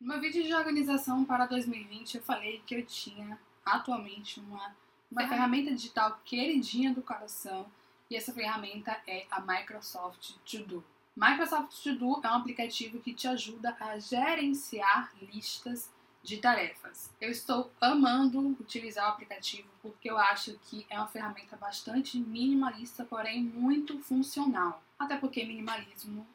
No 0.00 0.08
meu 0.08 0.18
vídeo 0.18 0.42
de 0.42 0.54
organização 0.54 1.26
para 1.26 1.44
2020, 1.44 2.14
eu 2.14 2.22
falei 2.22 2.62
que 2.64 2.74
eu 2.74 2.86
tinha 2.86 3.38
atualmente 3.62 4.40
uma, 4.40 4.74
uma 5.12 5.28
ferramenta 5.28 5.74
digital 5.74 6.18
queridinha 6.24 6.94
do 6.94 7.02
coração 7.02 7.66
e 8.08 8.16
essa 8.16 8.32
ferramenta 8.32 8.98
é 9.06 9.26
a 9.30 9.42
Microsoft 9.42 10.36
To 10.46 10.64
Do. 10.64 10.84
Microsoft 11.14 11.82
To 11.82 11.94
Do 11.96 12.20
é 12.24 12.30
um 12.30 12.36
aplicativo 12.36 12.98
que 12.98 13.12
te 13.12 13.28
ajuda 13.28 13.76
a 13.78 13.98
gerenciar 13.98 15.12
listas 15.20 15.90
de 16.22 16.38
tarefas. 16.38 17.10
Eu 17.20 17.30
estou 17.30 17.70
amando 17.78 18.56
utilizar 18.58 19.04
o 19.04 19.10
aplicativo 19.10 19.68
porque 19.82 20.10
eu 20.10 20.16
acho 20.16 20.58
que 20.64 20.86
é 20.88 20.96
uma 20.96 21.08
ferramenta 21.08 21.58
bastante 21.58 22.18
minimalista, 22.18 23.04
porém 23.04 23.42
muito 23.42 23.98
funcional. 23.98 24.82
Até 24.98 25.18
porque 25.18 25.44
minimalismo 25.44 26.26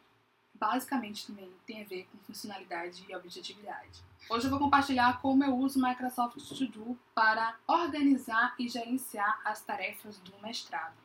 basicamente 0.59 1.27
também 1.27 1.51
tem 1.65 1.81
a 1.81 1.85
ver 1.85 2.07
com 2.11 2.17
funcionalidade 2.19 3.05
e 3.07 3.15
objetividade. 3.15 4.03
Hoje 4.29 4.47
eu 4.47 4.49
vou 4.49 4.59
compartilhar 4.59 5.21
como 5.21 5.43
eu 5.43 5.55
uso 5.55 5.79
o 5.79 5.81
Microsoft 5.81 6.37
To 6.37 6.67
Do 6.67 6.97
para 7.13 7.55
organizar 7.67 8.55
e 8.57 8.67
gerenciar 8.67 9.39
as 9.45 9.61
tarefas 9.61 10.17
do 10.19 10.33
mestrado. 10.41 10.95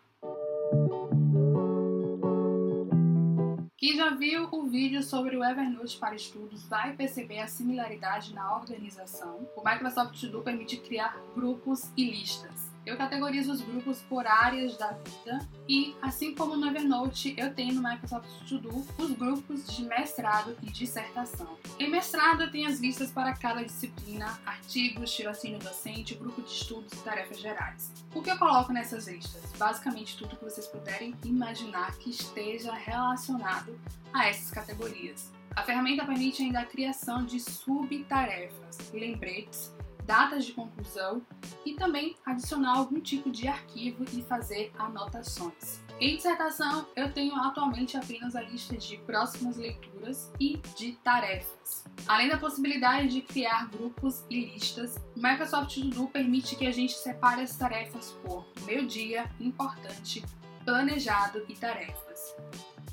Quem 3.76 3.96
já 3.96 4.10
viu 4.10 4.48
o 4.52 4.68
vídeo 4.68 5.02
sobre 5.02 5.36
o 5.36 5.44
Evernote 5.44 5.98
para 5.98 6.14
estudos 6.14 6.66
vai 6.68 6.94
perceber 6.94 7.40
a 7.40 7.48
similaridade 7.48 8.34
na 8.34 8.54
organização. 8.54 9.48
O 9.56 9.64
Microsoft 9.64 10.20
To 10.20 10.28
Do 10.28 10.42
permite 10.42 10.76
criar 10.76 11.16
grupos 11.34 11.90
e 11.96 12.10
listas. 12.10 12.69
Eu 12.86 12.96
categorizo 12.96 13.52
os 13.52 13.60
grupos 13.60 14.00
por 14.02 14.26
áreas 14.26 14.76
da 14.78 14.92
vida 14.92 15.46
e, 15.68 15.94
assim 16.00 16.34
como 16.34 16.56
no 16.56 16.66
Evernote, 16.66 17.34
eu 17.36 17.54
tenho 17.54 17.74
no 17.74 17.82
Microsoft 17.86 18.28
To 18.48 18.58
Do 18.58 18.86
os 18.98 19.12
grupos 19.12 19.66
de 19.66 19.84
mestrado 19.84 20.56
e 20.62 20.66
dissertação. 20.66 21.58
Em 21.78 21.90
mestrado, 21.90 22.42
eu 22.42 22.50
tenho 22.50 22.68
as 22.68 22.80
listas 22.80 23.10
para 23.10 23.34
cada 23.34 23.62
disciplina, 23.62 24.40
artigos, 24.46 25.14
tirocínio 25.14 25.58
docente, 25.58 26.14
grupo 26.14 26.40
de 26.40 26.50
estudos 26.50 26.92
e 26.92 27.04
tarefas 27.04 27.38
gerais. 27.38 27.92
O 28.14 28.22
que 28.22 28.30
eu 28.30 28.38
coloco 28.38 28.72
nessas 28.72 29.06
listas? 29.06 29.42
Basicamente 29.58 30.16
tudo 30.16 30.36
que 30.36 30.44
vocês 30.44 30.66
puderem 30.66 31.14
imaginar 31.24 31.96
que 31.98 32.08
esteja 32.08 32.72
relacionado 32.72 33.78
a 34.12 34.26
essas 34.26 34.50
categorias. 34.50 35.30
A 35.54 35.62
ferramenta 35.62 36.04
permite 36.04 36.42
ainda 36.42 36.60
a 36.60 36.64
criação 36.64 37.24
de 37.24 37.40
subtarefas, 37.40 38.90
lembretes 38.92 39.72
datas 40.10 40.44
de 40.44 40.52
conclusão 40.52 41.22
e 41.64 41.74
também 41.74 42.16
adicionar 42.26 42.78
algum 42.78 43.00
tipo 43.00 43.30
de 43.30 43.46
arquivo 43.46 44.04
e 44.12 44.22
fazer 44.22 44.72
anotações. 44.76 45.80
Em 46.00 46.16
dissertação, 46.16 46.84
eu 46.96 47.12
tenho 47.12 47.36
atualmente 47.36 47.96
apenas 47.96 48.34
a 48.34 48.40
lista 48.40 48.76
de 48.76 48.96
próximas 48.98 49.56
leituras 49.56 50.32
e 50.40 50.56
de 50.76 50.94
tarefas. 51.04 51.84
Além 52.08 52.28
da 52.28 52.36
possibilidade 52.38 53.06
de 53.06 53.22
criar 53.22 53.70
grupos 53.70 54.24
e 54.28 54.46
listas, 54.46 54.96
o 55.14 55.22
Microsoft 55.22 55.74
To 55.74 55.88
Do 55.88 56.08
permite 56.08 56.56
que 56.56 56.66
a 56.66 56.72
gente 56.72 56.94
separe 56.94 57.42
as 57.42 57.56
tarefas 57.56 58.10
por 58.24 58.44
meu 58.66 58.84
dia, 58.86 59.30
importante, 59.38 60.24
planejado 60.64 61.44
e 61.48 61.54
tarefas. 61.54 62.34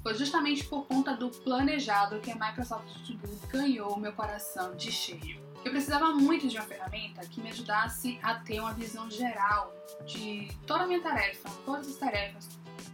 Foi 0.07 0.15
justamente 0.15 0.63
por 0.63 0.87
conta 0.87 1.13
do 1.13 1.29
planejado 1.29 2.21
que 2.21 2.31
a 2.31 2.35
Microsoft 2.35 2.87
To 3.05 3.13
Do 3.17 3.47
ganhou 3.49 3.99
meu 3.99 4.13
coração 4.13 4.73
de 4.73 4.89
cheio. 4.89 5.37
Eu 5.65 5.71
precisava 5.71 6.11
muito 6.11 6.47
de 6.47 6.55
uma 6.55 6.65
ferramenta 6.65 7.27
que 7.27 7.41
me 7.41 7.49
ajudasse 7.49 8.17
a 8.23 8.35
ter 8.35 8.61
uma 8.61 8.73
visão 8.73 9.11
geral 9.11 9.75
de 10.05 10.47
toda 10.65 10.85
a 10.85 10.87
minha 10.87 11.01
tarefa, 11.01 11.49
todas 11.65 11.89
as 11.89 11.95
tarefas, 11.97 12.47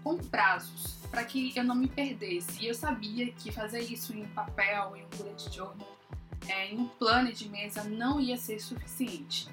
com 0.04 0.18
prazos, 0.18 0.96
para 1.12 1.24
que 1.24 1.56
eu 1.56 1.64
não 1.64 1.76
me 1.76 1.88
perdesse. 1.88 2.64
E 2.64 2.68
eu 2.68 2.74
sabia 2.74 3.32
que 3.32 3.52
fazer 3.52 3.82
isso 3.82 4.12
em 4.12 4.26
papel, 4.30 4.96
em 4.96 5.06
um 5.06 5.10
bullet 5.10 5.54
journal, 5.56 5.96
é, 6.48 6.72
em 6.72 6.80
um 6.80 6.88
plano 6.88 7.32
de 7.32 7.48
mesa 7.48 7.84
não 7.84 8.20
ia 8.20 8.38
ser 8.38 8.60
suficiente. 8.60 9.48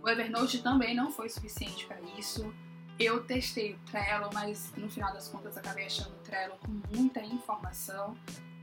O 0.00 0.08
Evernote 0.08 0.62
também 0.62 0.94
não 0.94 1.10
foi 1.10 1.28
suficiente 1.28 1.86
para 1.86 2.00
isso. 2.16 2.54
Eu 3.00 3.24
testei 3.24 3.72
o 3.72 3.78
Trello, 3.90 4.28
mas 4.34 4.74
no 4.76 4.86
final 4.90 5.10
das 5.14 5.26
contas 5.26 5.56
acabei 5.56 5.86
achando 5.86 6.10
o 6.10 6.18
Trello 6.18 6.54
com 6.58 6.94
muita 6.94 7.22
informação 7.22 8.14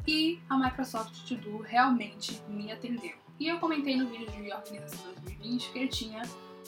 e 0.05 0.39
a 0.47 0.55
Microsoft 0.55 1.27
To 1.27 1.35
Do 1.37 1.57
realmente 1.63 2.39
me 2.47 2.71
atendeu. 2.71 3.17
E 3.39 3.47
eu 3.47 3.57
comentei 3.57 3.97
no 3.97 4.07
vídeo 4.07 4.29
de 4.29 4.53
organização 4.53 5.11
2020 5.23 5.71
que 5.71 5.79
ele 5.79 5.87
tinha 5.87 6.21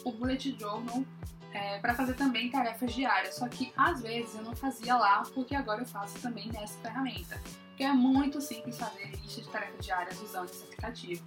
o 0.04 0.12
Bullet 0.12 0.58
Journal 0.60 1.06
é, 1.54 1.78
para 1.78 1.94
fazer 1.94 2.16
também 2.16 2.50
tarefas 2.50 2.92
diárias, 2.92 3.36
só 3.36 3.48
que 3.48 3.72
às 3.78 4.02
vezes 4.02 4.34
eu 4.34 4.42
não 4.42 4.56
fazia 4.56 4.98
lá 4.98 5.22
porque 5.32 5.54
agora 5.54 5.84
eu 5.84 5.86
faço 5.86 6.20
também 6.22 6.52
nessa 6.52 6.76
ferramenta, 6.80 7.40
que 7.78 7.84
é 7.84 7.94
muito 7.94 8.42
simples 8.42 8.80
fazer 8.80 9.12
lista 9.12 9.42
de 9.42 9.50
tarefas 9.50 9.86
diárias 9.86 10.20
usando 10.20 10.50
esse 10.50 10.64
aplicativo. 10.64 11.24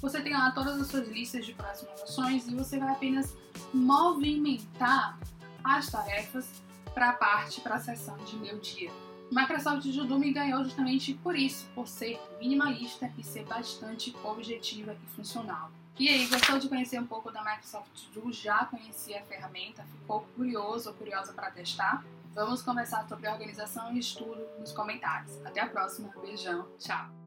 Você 0.00 0.20
tem 0.20 0.32
lá 0.32 0.50
todas 0.50 0.80
as 0.80 0.88
suas 0.88 1.06
listas 1.08 1.46
de 1.46 1.54
próximas 1.54 2.02
ações 2.02 2.48
e 2.48 2.54
você 2.56 2.76
vai 2.76 2.90
apenas 2.90 3.36
movimentar 3.72 5.16
as 5.66 5.90
tarefas 5.90 6.62
para 6.94 7.10
a 7.10 7.12
parte, 7.12 7.60
para 7.60 7.74
a 7.74 7.80
seção 7.80 8.16
de 8.18 8.36
meu 8.36 8.58
dia. 8.58 8.90
Microsoft 9.30 9.84
Judo 9.90 10.18
me 10.18 10.32
ganhou 10.32 10.62
justamente 10.62 11.12
por 11.14 11.34
isso, 11.34 11.66
por 11.74 11.88
ser 11.88 12.20
minimalista 12.40 13.12
e 13.18 13.24
ser 13.24 13.44
bastante 13.44 14.14
objetiva 14.22 14.94
e 14.94 15.16
funcional. 15.16 15.70
E 15.98 16.08
aí, 16.08 16.26
gostou 16.26 16.58
de 16.58 16.68
conhecer 16.68 17.00
um 17.00 17.06
pouco 17.06 17.32
da 17.32 17.42
Microsoft 17.42 17.90
Judo? 18.14 18.32
Já 18.32 18.66
conhecia 18.66 19.20
a 19.20 19.22
ferramenta? 19.22 19.82
Ficou 19.84 20.20
curioso 20.36 20.90
ou 20.90 20.94
curiosa 20.94 21.32
para 21.32 21.50
testar? 21.50 22.04
Vamos 22.34 22.62
conversar 22.62 23.08
sobre 23.08 23.28
organização 23.28 23.92
e 23.94 23.98
estudo 23.98 24.46
nos 24.58 24.72
comentários. 24.72 25.44
Até 25.44 25.60
a 25.60 25.66
próxima, 25.66 26.12
beijão, 26.20 26.68
tchau! 26.78 27.25